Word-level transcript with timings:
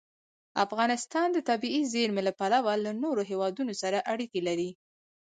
افغانستان 0.65 1.27
د 1.33 1.37
طبیعي 1.49 1.81
زیرمې 1.93 2.21
له 2.27 2.33
پلوه 2.39 2.73
له 2.85 2.91
نورو 3.03 3.21
هېوادونو 3.31 3.73
سره 3.81 4.05
اړیکې 4.13 4.39
لري. 4.47 4.69